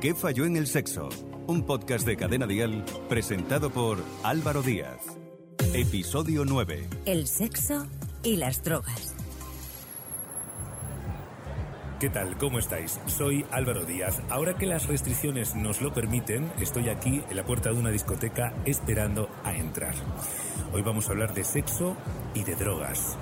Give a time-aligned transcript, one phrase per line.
[0.00, 1.10] ¿Qué falló en el sexo?
[1.46, 4.98] Un podcast de Cadena Dial presentado por Álvaro Díaz.
[5.74, 6.88] Episodio 9.
[7.04, 7.86] El sexo
[8.22, 9.14] y las drogas.
[12.00, 12.38] ¿Qué tal?
[12.38, 12.98] ¿Cómo estáis?
[13.04, 14.22] Soy Álvaro Díaz.
[14.30, 18.54] Ahora que las restricciones nos lo permiten, estoy aquí en la puerta de una discoteca
[18.64, 19.92] esperando a entrar.
[20.72, 21.94] Hoy vamos a hablar de sexo
[22.32, 23.18] y de drogas.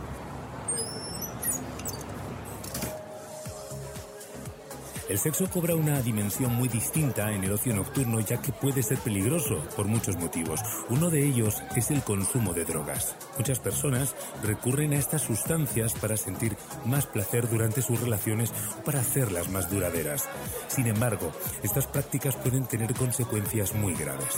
[5.08, 8.99] El sexo cobra una dimensión muy distinta en el ocio nocturno ya que puede ser
[8.99, 10.61] peligroso por muchos motivos.
[10.90, 13.16] Uno de ellos es el consumo de drogas.
[13.39, 18.52] Muchas personas recurren a estas sustancias para sentir más placer durante sus relaciones
[18.85, 20.29] para hacerlas más duraderas.
[20.68, 21.32] Sin embargo,
[21.63, 24.36] estas prácticas pueden tener consecuencias muy graves.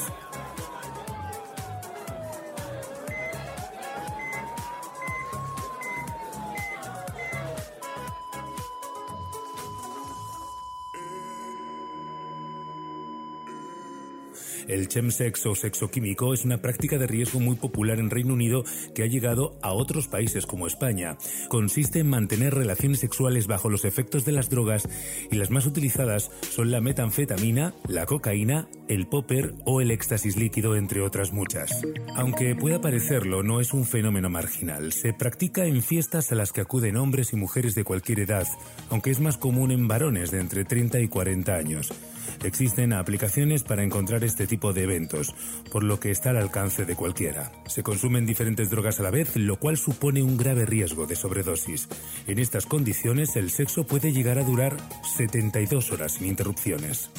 [14.71, 18.63] El chemsex o sexo químico es una práctica de riesgo muy popular en Reino Unido
[18.95, 21.19] que ha llegado a otros países como España.
[21.49, 24.89] Consiste en mantener relaciones sexuales bajo los efectos de las drogas
[25.29, 30.77] y las más utilizadas son la metanfetamina, la cocaína, el popper o el éxtasis líquido,
[30.77, 31.83] entre otras muchas.
[32.15, 34.93] Aunque pueda parecerlo, no es un fenómeno marginal.
[34.93, 38.47] Se practica en fiestas a las que acuden hombres y mujeres de cualquier edad,
[38.89, 41.93] aunque es más común en varones de entre 30 y 40 años.
[42.43, 45.35] Existen aplicaciones para encontrar este tipo de eventos,
[45.71, 47.53] por lo que está al alcance de cualquiera.
[47.67, 51.89] Se consumen diferentes drogas a la vez, lo cual supone un grave riesgo de sobredosis.
[52.27, 54.77] En estas condiciones, el sexo puede llegar a durar
[55.17, 57.11] 72 horas sin interrupciones.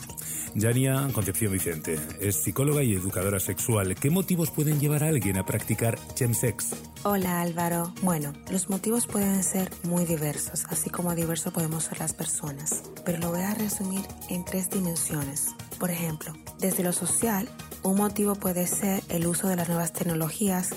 [0.54, 3.96] Yania Concepción Vicente es psicóloga y educadora sexual.
[3.96, 6.76] ¿Qué motivos pueden llevar a alguien a practicar chemsex?
[7.04, 7.94] Hola Álvaro.
[8.02, 13.20] Bueno, los motivos pueden ser muy diversos, así como diversos podemos ser las personas, pero
[13.20, 15.56] lo voy a resumir en tres dimensiones.
[15.80, 17.48] Por ejemplo, desde lo social,
[17.84, 20.70] un motivo puede ser el uso de las nuevas tecnologías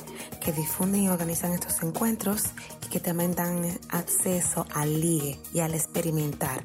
[0.42, 2.44] que difunden y organizan estos encuentros
[2.86, 6.62] y que también dan acceso al ligue y al experimentar.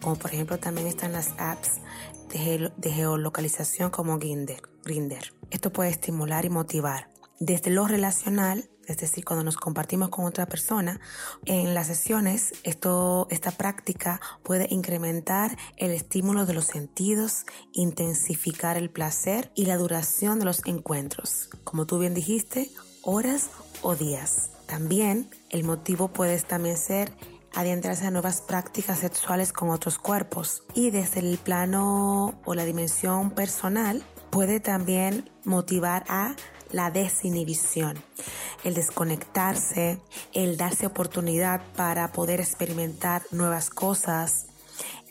[0.00, 1.80] Como por ejemplo también están las apps
[2.28, 4.18] de, geolocalización como.
[4.18, 5.32] Grindr.
[5.50, 7.08] Esto puede estimular y motivar.
[7.38, 11.00] Desde lo relacional, es decir, cuando nos compartimos con otra persona,
[11.44, 18.90] en las sesiones esto, esta práctica puede incrementar el estímulo de los sentidos, intensificar el
[18.90, 21.50] placer y la duración de los encuentros.
[21.64, 22.70] Como tú bien dijiste,
[23.02, 23.50] horas
[23.82, 24.50] o días.
[24.66, 27.12] También el motivo puede también ser
[27.56, 30.62] adentrarse a nuevas prácticas sexuales con otros cuerpos.
[30.74, 36.36] Y desde el plano o la dimensión personal puede también motivar a
[36.70, 37.96] la desinhibición,
[38.64, 40.00] el desconectarse,
[40.34, 44.45] el darse oportunidad para poder experimentar nuevas cosas,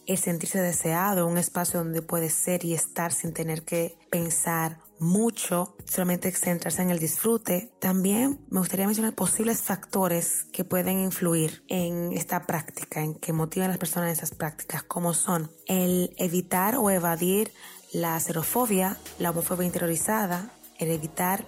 [0.08, 5.76] el sentirse deseado, un espacio donde puede ser y estar sin tener que pensar mucho,
[5.86, 7.72] solamente centrarse en el disfrute.
[7.80, 13.68] También me gustaría mencionar posibles factores que pueden influir en esta práctica, en que motivan
[13.68, 17.52] a las personas en esas prácticas, como son el evitar o evadir
[17.94, 21.46] la xerofobia, la homofobia interiorizada, el evitar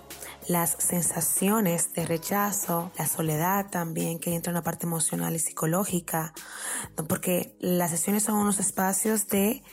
[0.47, 6.33] las sensaciones de rechazo, la soledad también, que entra en la parte emocional y psicológica,
[7.07, 9.63] porque las sesiones son unos espacios de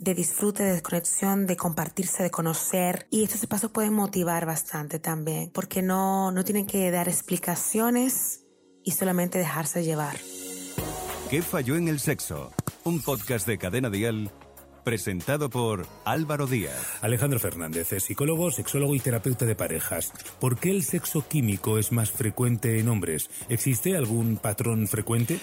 [0.00, 3.06] de disfrute, de desconexión, de compartirse, de conocer.
[3.10, 8.46] Y estos espacios pueden motivar bastante también, porque no, no tienen que dar explicaciones
[8.82, 10.16] y solamente dejarse llevar.
[11.28, 12.50] ¿Qué falló en el sexo?
[12.82, 14.32] Un podcast de Cadena Dial
[14.90, 16.98] presentado por Álvaro Díaz.
[17.00, 20.12] Alejandro Fernández es psicólogo, sexólogo y terapeuta de parejas.
[20.40, 23.30] ¿Por qué el sexo químico es más frecuente en hombres?
[23.48, 25.38] ¿Existe algún patrón frecuente?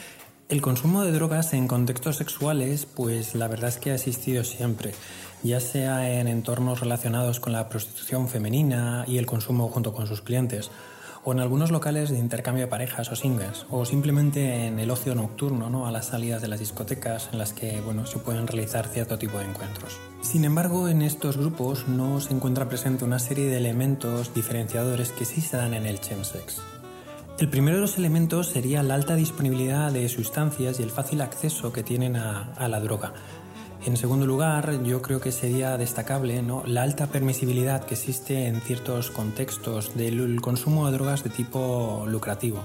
[0.50, 4.92] El consumo de drogas en contextos sexuales, pues la verdad es que ha existido siempre,
[5.44, 10.22] ya sea en entornos relacionados con la prostitución femenina y el consumo junto con sus
[10.22, 10.72] clientes,
[11.28, 15.14] o en algunos locales de intercambio de parejas o singles, o simplemente en el ocio
[15.14, 15.86] nocturno, ¿no?
[15.86, 19.38] a las salidas de las discotecas en las que bueno, se pueden realizar cierto tipo
[19.38, 20.00] de encuentros.
[20.22, 25.26] Sin embargo, en estos grupos no se encuentra presente una serie de elementos diferenciadores que
[25.26, 26.62] sí se dan en el chemsex.
[27.40, 31.74] El primero de los elementos sería la alta disponibilidad de sustancias y el fácil acceso
[31.74, 33.12] que tienen a, a la droga.
[33.88, 36.62] En segundo lugar, yo creo que sería destacable ¿no?
[36.66, 42.62] la alta permisibilidad que existe en ciertos contextos del consumo de drogas de tipo lucrativo,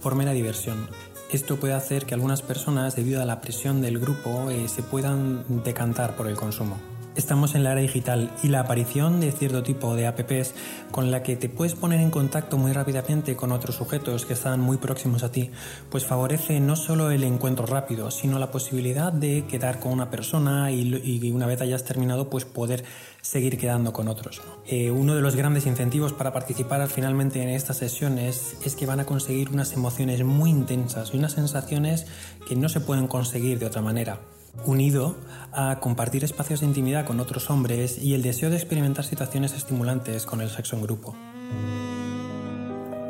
[0.00, 0.88] por mera diversión.
[1.32, 5.44] Esto puede hacer que algunas personas, debido a la presión del grupo, eh, se puedan
[5.64, 6.78] decantar por el consumo.
[7.16, 10.54] Estamos en la era digital y la aparición de cierto tipo de apps
[10.92, 14.60] con la que te puedes poner en contacto muy rápidamente con otros sujetos que están
[14.60, 15.50] muy próximos a ti,
[15.90, 20.70] pues favorece no solo el encuentro rápido, sino la posibilidad de quedar con una persona
[20.70, 22.84] y, una vez hayas terminado, pues poder
[23.22, 24.40] seguir quedando con otros.
[24.66, 29.00] Eh, uno de los grandes incentivos para participar finalmente en estas sesiones es que van
[29.00, 32.06] a conseguir unas emociones muy intensas y unas sensaciones
[32.46, 34.20] que no se pueden conseguir de otra manera
[34.64, 35.16] unido
[35.52, 40.26] a compartir espacios de intimidad con otros hombres y el deseo de experimentar situaciones estimulantes
[40.26, 41.14] con el sexo en grupo.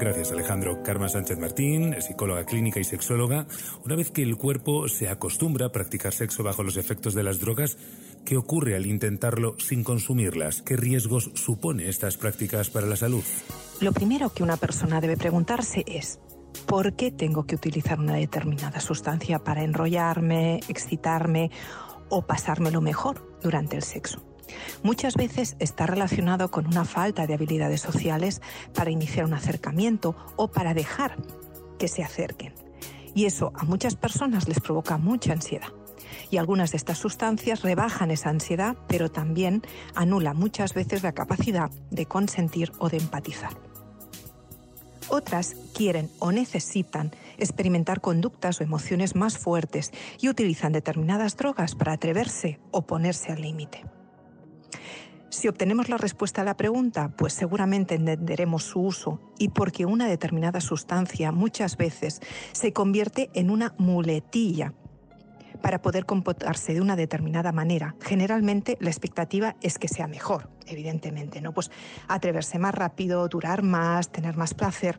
[0.01, 0.83] Gracias Alejandro.
[0.83, 3.47] Karma Sánchez Martín, psicóloga clínica y sexóloga.
[3.85, 7.39] Una vez que el cuerpo se acostumbra a practicar sexo bajo los efectos de las
[7.39, 7.77] drogas,
[8.25, 10.63] ¿qué ocurre al intentarlo sin consumirlas?
[10.63, 13.23] ¿Qué riesgos supone estas prácticas para la salud?
[13.83, 16.19] Lo primero que una persona debe preguntarse es,
[16.67, 21.51] por qué tengo que utilizar una determinada sustancia para enrollarme, excitarme
[22.09, 24.23] o pasármelo mejor durante el sexo.
[24.83, 28.41] Muchas veces está relacionado con una falta de habilidades sociales
[28.75, 31.17] para iniciar un acercamiento o para dejar
[31.79, 32.55] que se acerquen.
[33.15, 35.69] Y eso a muchas personas les provoca mucha ansiedad.
[36.31, 39.63] Y algunas de estas sustancias rebajan esa ansiedad, pero también
[39.95, 43.70] anulan muchas veces la capacidad de consentir o de empatizar.
[45.09, 51.93] Otras quieren o necesitan experimentar conductas o emociones más fuertes y utilizan determinadas drogas para
[51.93, 53.85] atreverse o ponerse al límite.
[55.31, 60.09] Si obtenemos la respuesta a la pregunta, pues seguramente entenderemos su uso y porque una
[60.09, 62.21] determinada sustancia muchas veces
[62.51, 64.75] se convierte en una muletilla
[65.61, 67.95] para poder comportarse de una determinada manera.
[68.01, 71.53] Generalmente la expectativa es que sea mejor, evidentemente, ¿no?
[71.53, 71.71] Pues
[72.09, 74.97] atreverse más rápido, durar más, tener más placer.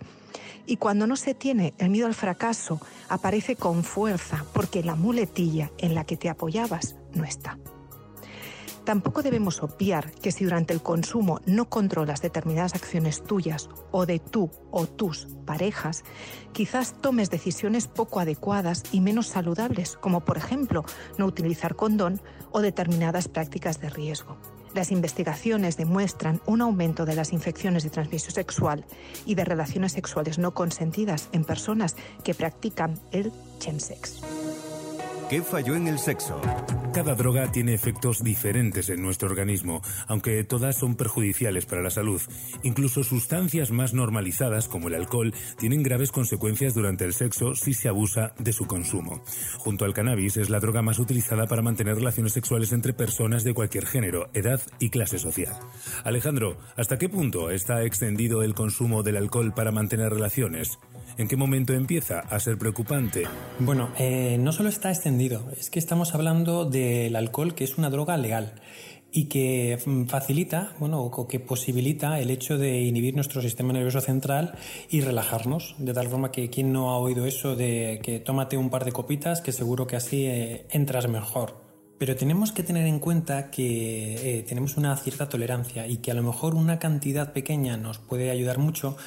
[0.66, 2.80] Y cuando no se tiene el miedo al fracaso,
[3.10, 7.58] aparece con fuerza porque la muletilla en la que te apoyabas no está.
[8.92, 14.20] Tampoco debemos obviar que si durante el consumo no controlas determinadas acciones tuyas o de
[14.20, 16.04] tú o tus parejas,
[16.52, 20.84] quizás tomes decisiones poco adecuadas y menos saludables, como por ejemplo
[21.18, 22.20] no utilizar condón
[22.52, 24.36] o determinadas prácticas de riesgo.
[24.74, 28.84] Las investigaciones demuestran un aumento de las infecciones de transmisión sexual
[29.26, 31.96] y de relaciones sexuales no consentidas en personas
[32.26, 34.20] que practican el chemsex.
[35.32, 36.42] ¿Qué falló en el sexo?
[36.94, 42.22] Cada droga tiene efectos diferentes en nuestro organismo, aunque todas son perjudiciales para la salud.
[42.64, 47.88] Incluso sustancias más normalizadas, como el alcohol, tienen graves consecuencias durante el sexo si se
[47.88, 49.24] abusa de su consumo.
[49.60, 53.54] Junto al cannabis es la droga más utilizada para mantener relaciones sexuales entre personas de
[53.54, 55.58] cualquier género, edad y clase social.
[56.04, 60.78] Alejandro, ¿hasta qué punto está extendido el consumo del alcohol para mantener relaciones?
[61.18, 63.24] ¿En qué momento empieza a ser preocupante?
[63.60, 67.90] Bueno, eh, no solo está extendido, es que estamos hablando del alcohol, que es una
[67.90, 68.54] droga legal
[69.12, 74.02] y que mm, facilita, bueno, o que posibilita el hecho de inhibir nuestro sistema nervioso
[74.02, 74.56] central
[74.90, 78.70] y relajarnos, de tal forma que quien no ha oído eso de que tómate un
[78.70, 81.70] par de copitas, que seguro que así eh, entras mejor.
[81.98, 86.16] Pero tenemos que tener en cuenta que eh, tenemos una cierta tolerancia y que a
[86.16, 88.98] lo mejor una cantidad pequeña nos puede ayudar mucho,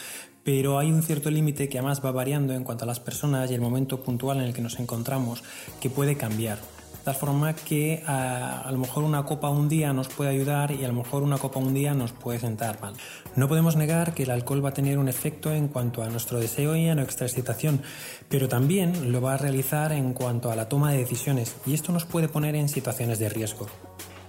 [0.45, 3.55] pero hay un cierto límite que además va variando en cuanto a las personas y
[3.55, 5.43] el momento puntual en el que nos encontramos,
[5.81, 6.59] que puede cambiar.
[6.59, 10.85] De tal forma que a, lo mejor una copa un día nos puede ayudar y
[10.85, 12.95] a lo mejor una copa un día nos puede sentar mal.
[13.37, 16.39] No podemos negar que el alcohol va a tener un efecto en cuanto a nuestro
[16.39, 17.83] deseo y a nuestra excitación,
[18.31, 21.93] pero también lo va a realizar en cuanto a la toma de decisiones y esto
[21.93, 23.67] nos puede poner en situaciones de riesgo.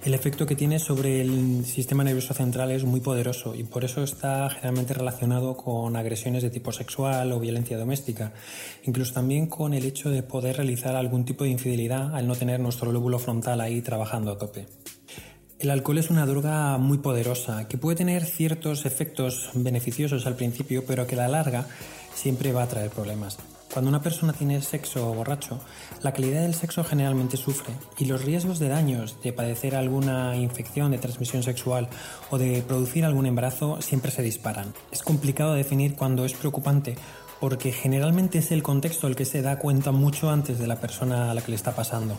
[0.05, 4.03] El efecto que tiene sobre el sistema nervioso central es muy poderoso y por eso
[4.03, 8.31] está generalmente relacionado con agresiones de tipo sexual o violencia doméstica,
[8.83, 12.59] incluso también con el hecho de poder realizar algún tipo de infidelidad al no tener
[12.59, 14.67] nuestro lóbulo frontal ahí trabajando a tope.
[15.57, 20.85] El alcohol es una droga muy poderosa que puede tener ciertos efectos beneficiosos al principio,
[20.85, 21.65] pero que a la larga
[22.13, 23.39] siempre va a traer problemas.
[23.75, 25.59] Cuando una persona tiene sexo borracho,
[26.01, 30.91] la calidad del sexo generalmente sufre y los riesgos de daños, de padecer alguna infección
[30.91, 31.89] de transmisión sexual
[32.29, 34.73] o de producir algún embarazo siempre se disparan.
[34.93, 36.95] Es complicado definir cuándo es preocupante
[37.41, 41.29] porque generalmente es el contexto el que se da cuenta mucho antes de la persona
[41.29, 42.17] a la que le está pasando.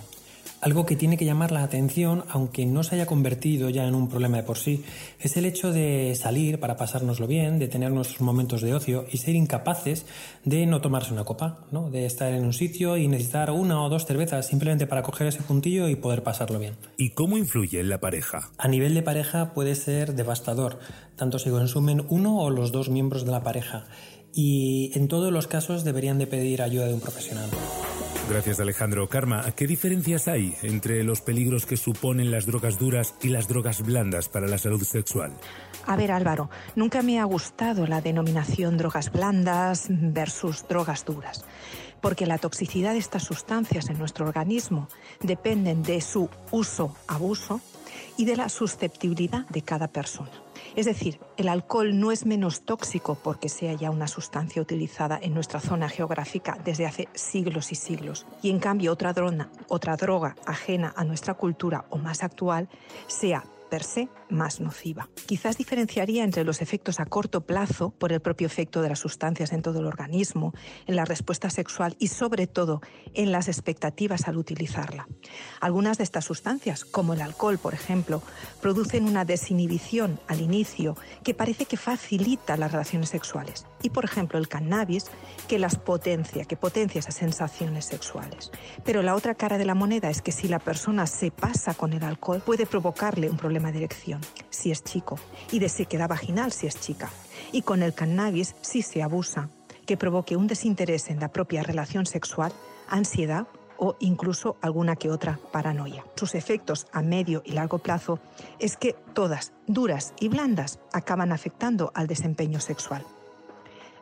[0.61, 4.09] Algo que tiene que llamar la atención, aunque no se haya convertido ya en un
[4.09, 4.85] problema de por sí,
[5.21, 9.19] es el hecho de salir para pasárnoslo bien, de tener nuestros momentos de ocio y
[9.19, 10.07] ser incapaces
[10.45, 11.91] de no tomarse una copa, ¿no?
[11.91, 15.43] de estar en un sitio y necesitar una o dos cervezas simplemente para coger ese
[15.43, 16.77] puntillo y poder pasarlo bien.
[16.97, 18.51] ¿Y cómo influye en la pareja?
[18.57, 20.79] A nivel de pareja puede ser devastador,
[21.17, 23.85] tanto si consumen uno o los dos miembros de la pareja.
[24.33, 27.49] Y en todos los casos deberían de pedir ayuda de un profesional.
[28.29, 29.09] Gracias, Alejandro.
[29.09, 33.83] Karma, ¿qué diferencias hay entre los peligros que suponen las drogas duras y las drogas
[33.83, 35.33] blandas para la salud sexual?
[35.87, 41.45] A ver, Álvaro, nunca me ha gustado la denominación drogas blandas versus drogas duras,
[42.01, 44.89] porque la toxicidad de estas sustancias en nuestro organismo
[45.21, 47.61] dependen de su uso, abuso
[48.17, 50.31] y de la susceptibilidad de cada persona.
[50.75, 55.35] Es decir, el alcohol no es menos tóxico porque sea ya una sustancia utilizada en
[55.35, 58.27] nuestra zona geográfica desde hace siglos y siglos.
[58.43, 62.69] Y en cambio otra droga, otra droga ajena a nuestra cultura o más actual
[63.07, 65.09] sea per se más nociva.
[65.27, 69.53] Quizás diferenciaría entre los efectos a corto plazo por el propio efecto de las sustancias
[69.53, 70.53] en todo el organismo,
[70.87, 72.81] en la respuesta sexual y sobre todo
[73.15, 75.07] en las expectativas al utilizarla.
[75.61, 78.23] Algunas de estas sustancias, como el alcohol, por ejemplo,
[78.61, 83.67] producen una desinhibición al inicio que parece que facilita las relaciones sexuales.
[83.83, 85.07] Y, por ejemplo, el cannabis
[85.49, 88.51] que las potencia, que potencia esas sensaciones sexuales.
[88.85, 91.93] Pero la otra cara de la moneda es que si la persona se pasa con
[91.93, 94.16] el alcohol puede provocarle un problema de erección
[94.51, 95.19] si es chico
[95.51, 97.11] y de sequedad vaginal si es chica.
[97.53, 99.49] Y con el cannabis si se abusa,
[99.87, 102.53] que provoque un desinterés en la propia relación sexual,
[102.89, 103.47] ansiedad
[103.79, 106.05] o incluso alguna que otra paranoia.
[106.17, 108.19] Sus efectos a medio y largo plazo
[108.59, 113.05] es que todas, duras y blandas, acaban afectando al desempeño sexual.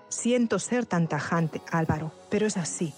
[0.08, 2.94] Siento ser tan tajante, Álvaro, pero es así.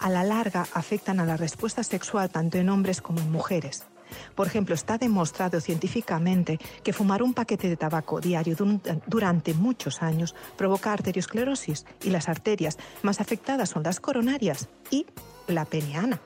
[0.00, 3.84] A la larga afectan a la respuesta sexual tanto en hombres como en mujeres.
[4.34, 8.56] Por ejemplo, está demostrado científicamente que fumar un paquete de tabaco diario
[9.06, 15.06] durante muchos años provoca arteriosclerosis y las arterias más afectadas son las coronarias y
[15.46, 16.20] la peneana.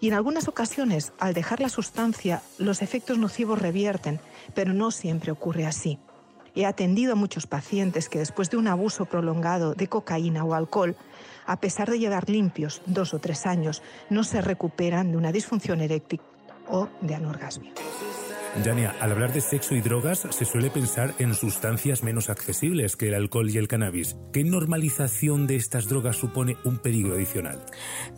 [0.00, 4.20] Y en algunas ocasiones, al dejar la sustancia, los efectos nocivos revierten,
[4.54, 5.98] pero no siempre ocurre así.
[6.54, 10.96] He atendido a muchos pacientes que después de un abuso prolongado de cocaína o alcohol,
[11.46, 15.80] a pesar de llevar limpios dos o tres años, no se recuperan de una disfunción
[15.80, 16.20] eréctil
[16.68, 17.72] o de anorgasmia.
[18.64, 23.08] Yania, al hablar de sexo y drogas se suele pensar en sustancias menos accesibles que
[23.08, 24.16] el alcohol y el cannabis.
[24.32, 27.62] ¿Qué normalización de estas drogas supone un peligro adicional?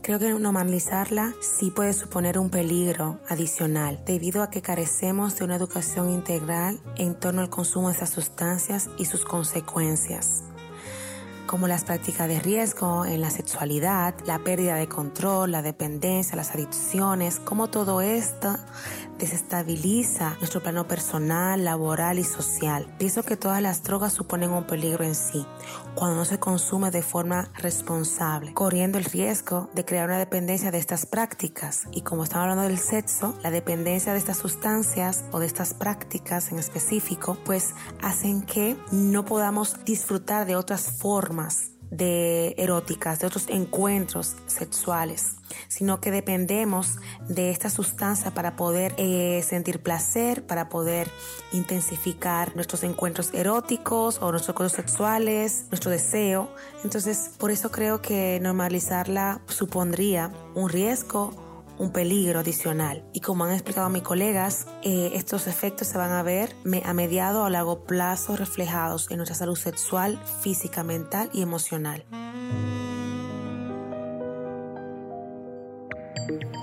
[0.02, 5.56] Creo que normalizarla sí puede suponer un peligro adicional, debido a que carecemos de una
[5.56, 10.44] educación integral en torno al consumo de estas sustancias y sus consecuencias
[11.48, 16.54] como las prácticas de riesgo en la sexualidad, la pérdida de control, la dependencia, las
[16.54, 18.54] adicciones, cómo todo esto
[19.18, 22.86] desestabiliza nuestro plano personal, laboral y social.
[22.98, 25.44] Pienso que todas las drogas suponen un peligro en sí,
[25.94, 30.78] cuando no se consume de forma responsable, corriendo el riesgo de crear una dependencia de
[30.78, 31.88] estas prácticas.
[31.92, 36.52] Y como estamos hablando del sexo, la dependencia de estas sustancias o de estas prácticas
[36.52, 41.37] en específico, pues hacen que no podamos disfrutar de otras formas
[41.90, 45.36] de eróticas, de otros encuentros sexuales,
[45.68, 46.96] sino que dependemos
[47.28, 51.10] de esta sustancia para poder eh, sentir placer, para poder
[51.52, 56.50] intensificar nuestros encuentros eróticos o nuestros encuentros sexuales, nuestro deseo.
[56.84, 61.47] Entonces, por eso creo que normalizarla supondría un riesgo
[61.78, 63.04] un peligro adicional.
[63.12, 66.54] Y como han explicado mis colegas, eh, estos efectos se van a ver
[66.84, 72.04] a mediado o largo plazo reflejados en nuestra salud sexual, física, mental y emocional.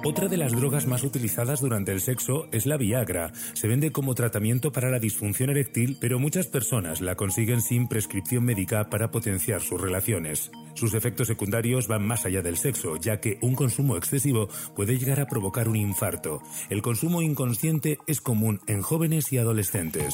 [0.03, 3.31] Otra de las drogas más utilizadas durante el sexo es la Viagra.
[3.53, 8.43] Se vende como tratamiento para la disfunción eréctil, pero muchas personas la consiguen sin prescripción
[8.43, 10.51] médica para potenciar sus relaciones.
[10.75, 15.19] Sus efectos secundarios van más allá del sexo, ya que un consumo excesivo puede llegar
[15.19, 16.41] a provocar un infarto.
[16.69, 20.13] El consumo inconsciente es común en jóvenes y adolescentes.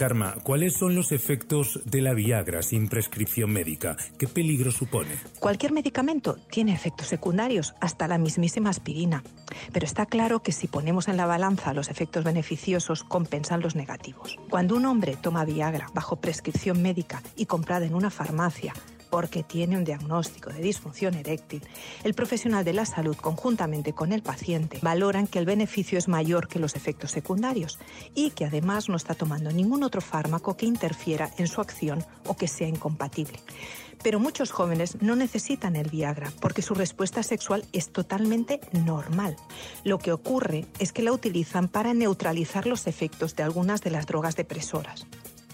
[0.00, 3.98] Karma, ¿cuáles son los efectos de la Viagra sin prescripción médica?
[4.18, 5.10] ¿Qué peligro supone?
[5.38, 9.22] Cualquier medicamento tiene efectos secundarios, hasta la mismísima aspirina.
[9.74, 14.38] Pero está claro que si ponemos en la balanza los efectos beneficiosos, compensan los negativos.
[14.48, 18.72] Cuando un hombre toma Viagra bajo prescripción médica y comprada en una farmacia,
[19.10, 21.62] porque tiene un diagnóstico de disfunción eréctil,
[22.04, 26.48] el profesional de la salud conjuntamente con el paciente valoran que el beneficio es mayor
[26.48, 27.78] que los efectos secundarios
[28.14, 32.36] y que además no está tomando ningún otro fármaco que interfiera en su acción o
[32.36, 33.40] que sea incompatible.
[34.02, 39.36] Pero muchos jóvenes no necesitan el Viagra porque su respuesta sexual es totalmente normal.
[39.84, 44.06] Lo que ocurre es que la utilizan para neutralizar los efectos de algunas de las
[44.06, 45.06] drogas depresoras.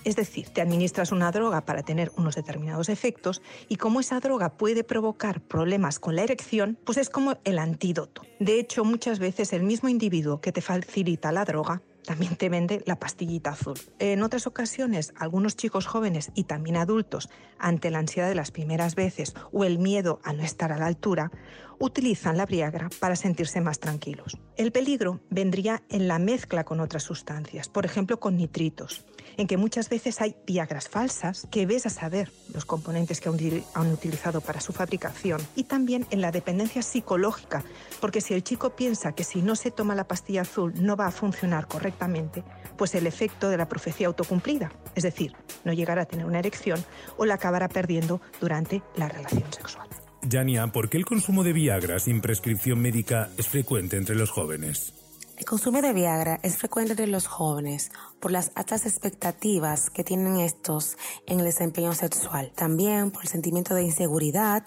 [0.06, 4.56] Es decir, te administras una droga para tener unos determinados efectos y como esa droga
[4.56, 8.22] puede provocar problemas con la erección, pues es como el antídoto.
[8.38, 12.84] De hecho, muchas veces el mismo individuo que te facilita la droga también te vende
[12.86, 13.74] la pastillita azul.
[13.98, 18.94] En otras ocasiones, algunos chicos jóvenes y también adultos, ante la ansiedad de las primeras
[18.94, 21.32] veces o el miedo a no estar a la altura,
[21.78, 24.38] utilizan la Viagra para sentirse más tranquilos.
[24.56, 29.04] El peligro vendría en la mezcla con otras sustancias, por ejemplo con nitritos,
[29.36, 33.28] en que muchas veces hay Viagras falsas que ves a saber los componentes que
[33.74, 37.64] han utilizado para su fabricación y también en la dependencia psicológica,
[38.00, 41.06] porque si el chico piensa que si no se toma la pastilla azul no va
[41.06, 42.42] a funcionar correctamente,
[42.76, 46.84] pues el efecto de la profecía autocumplida, es decir, no llegará a tener una erección
[47.16, 49.88] o la acabará perdiendo durante la relación sexual.
[50.22, 55.05] Yania, ¿por qué el consumo de Viagra sin prescripción médica es frecuente entre los jóvenes?
[55.36, 57.90] El consumo de Viagra es frecuente entre los jóvenes
[58.20, 62.52] por las altas expectativas que tienen estos en el desempeño sexual.
[62.54, 64.64] También por el sentimiento de inseguridad,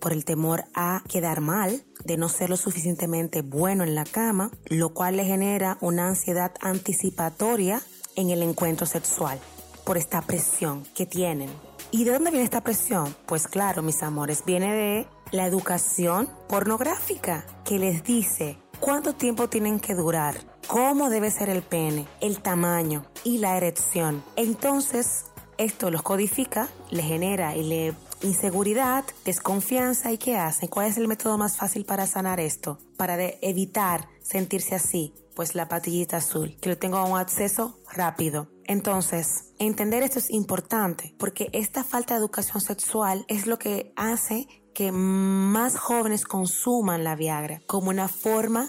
[0.00, 4.50] por el temor a quedar mal, de no ser lo suficientemente bueno en la cama,
[4.66, 7.82] lo cual le genera una ansiedad anticipatoria
[8.16, 9.38] en el encuentro sexual,
[9.84, 11.50] por esta presión que tienen
[11.90, 13.16] ¿Y de dónde viene esta presión?
[13.24, 19.80] Pues claro, mis amores, viene de la educación pornográfica que les dice cuánto tiempo tienen
[19.80, 24.22] que durar, cómo debe ser el pene, el tamaño y la erección.
[24.36, 25.24] Entonces,
[25.58, 30.68] esto los codifica, le genera y le inseguridad, desconfianza y ¿qué hacen?
[30.68, 32.78] ¿Cuál es el método más fácil para sanar esto?
[32.96, 38.48] Para evitar sentirse así, pues la patillita azul, que lo tengo a un acceso rápido.
[38.68, 44.46] Entonces, entender esto es importante porque esta falta de educación sexual es lo que hace
[44.74, 48.68] que más jóvenes consuman la Viagra como una forma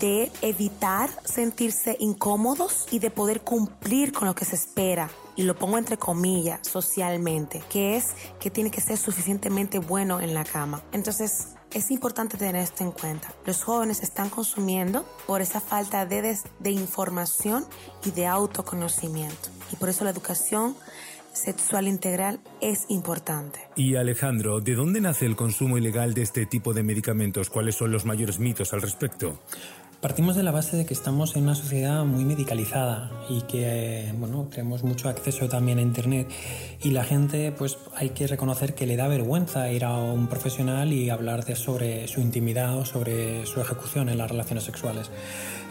[0.00, 5.10] de evitar sentirse incómodos y de poder cumplir con lo que se espera.
[5.34, 10.32] Y lo pongo entre comillas socialmente, que es que tiene que ser suficientemente bueno en
[10.32, 10.80] la cama.
[10.92, 13.34] Entonces, es importante tener esto en cuenta.
[13.46, 17.64] Los jóvenes están consumiendo por esa falta de, de información
[18.04, 19.50] y de autoconocimiento.
[19.72, 20.76] Y por eso la educación
[21.32, 23.58] sexual integral es importante.
[23.76, 27.50] Y Alejandro, ¿de dónde nace el consumo ilegal de este tipo de medicamentos?
[27.50, 29.40] ¿Cuáles son los mayores mitos al respecto?
[30.04, 34.46] Partimos de la base de que estamos en una sociedad muy medicalizada y que bueno,
[34.54, 36.28] tenemos mucho acceso también a internet
[36.82, 40.92] y la gente pues hay que reconocer que le da vergüenza ir a un profesional
[40.92, 45.10] y hablar de sobre su intimidad o sobre su ejecución en las relaciones sexuales.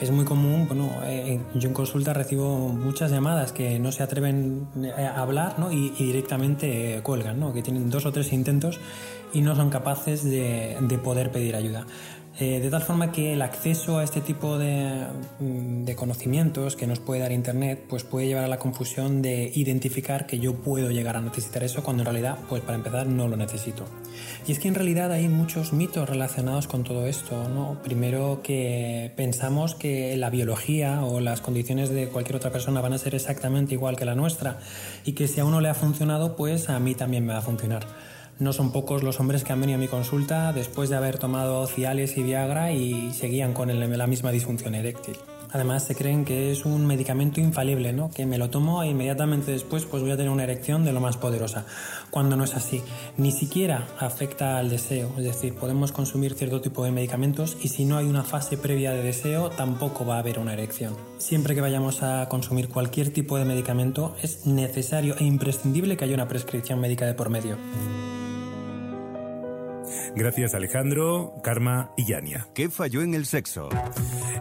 [0.02, 4.68] Es muy común, bueno, eh, yo en consulta recibo muchas llamadas que no se atreven
[4.98, 5.72] a hablar ¿no?
[5.72, 7.54] y, directamente cuelgan, ¿no?
[7.54, 8.80] que tienen dos o tres intentos
[9.32, 11.86] y no son capaces de, de poder pedir ayuda.
[12.40, 17.00] Eh, de tal forma que el acceso a este tipo mm, de, conocimientos que nos
[17.00, 21.16] puede dar Internet pues puede llevar a la confusión de identificar que yo puedo llegar
[21.16, 23.86] a necesitar eso cuando en realidad, pues para empezar, no lo necesito.
[24.48, 27.48] Y es que en realidad hay muchos mitos relacionados con todo esto.
[27.50, 27.80] ¿no?
[27.84, 32.98] Primero que pensamos que la biología o las condiciones de cualquier otra persona van a
[32.98, 34.58] ser exactamente igual que la nuestra
[35.06, 37.44] y que si a uno le ha funcionado, pues a mí también me va a
[37.44, 37.86] funcionar.
[38.40, 41.66] No son pocos los hombres que han venido a mi consulta después de haber tomado
[41.68, 45.18] Ciales y Viagra y seguían con la misma disfunción eréctil.
[45.54, 48.10] Además se creen que es un medicamento infalible, ¿no?
[48.10, 51.00] que me lo tomo e inmediatamente después pues voy a tener una erección de lo
[51.00, 51.66] más poderosa,
[52.10, 52.82] cuando no es así.
[53.18, 57.86] Ni siquiera afecta al deseo, es decir, podemos consumir cierto tipo de medicamentos y si
[57.86, 60.98] no hay una fase previa de deseo tampoco va a haber una erección.
[61.20, 66.16] Siempre que vayamos a consumir cualquier tipo de medicamento es necesario e imprescindible que haya
[66.16, 67.58] una prescripción médica de por medio.
[70.16, 72.48] Gracias Alejandro, Karma y Yania.
[72.54, 73.70] ¿Qué falló en el sexo?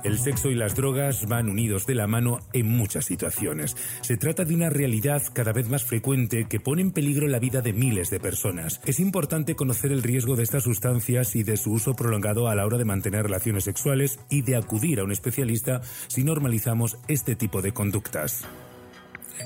[0.05, 3.75] El sexo y las drogas van unidos de la mano en muchas situaciones.
[4.03, 7.63] Se trata de una realidad cada vez más frecuente que pone en peligro la vida
[7.63, 8.83] de miles de personas.
[8.85, 12.67] Es importante conocer el riesgo de estas sustancias y de su uso prolongado a la
[12.67, 17.63] hora de mantener relaciones sexuales y de acudir a un especialista si normalizamos este tipo
[17.63, 18.45] de conductas.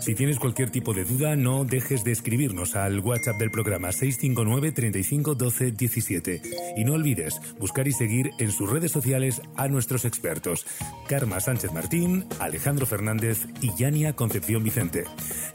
[0.01, 4.73] Si tienes cualquier tipo de duda, no dejes de escribirnos al WhatsApp del programa 659
[4.73, 6.43] 35 12 17.
[6.77, 10.67] Y no olvides buscar y seguir en sus redes sociales a nuestros expertos,
[11.09, 15.05] Karma Sánchez Martín, Alejandro Fernández y Yania Concepción Vicente.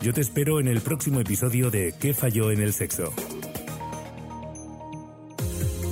[0.02, 3.14] Yo te espero en el próximo episodio de ¿Qué falló en el sexo?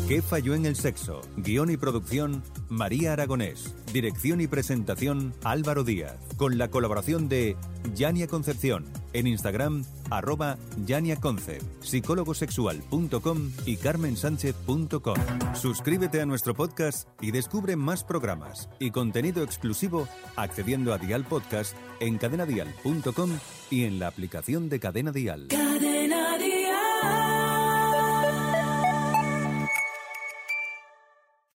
[0.08, 1.22] ¿Qué falló en el sexo?
[1.38, 3.76] Guión y producción, María Aragonés.
[3.92, 6.18] Dirección y presentación, Álvaro Díaz.
[6.38, 7.58] Con la colaboración de
[7.96, 8.86] Yania Concepción.
[9.14, 15.16] En Instagram, arroba yaniaconcept, psicólogosexual.com y carmensánchez.com.
[15.56, 21.76] Suscríbete a nuestro podcast y descubre más programas y contenido exclusivo accediendo a Dial Podcast
[22.00, 23.32] en cadenadial.com
[23.72, 25.48] y en la aplicación de Cadena Dial.